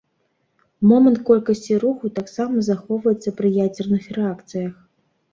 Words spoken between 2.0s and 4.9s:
таксама захоўваецца пры ядзерных рэакцыях.